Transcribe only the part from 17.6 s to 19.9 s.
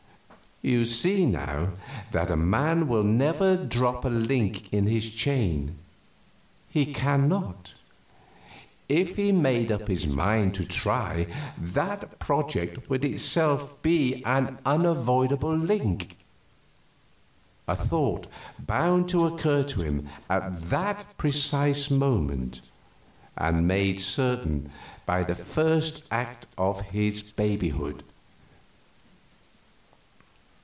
a thought bound to occur to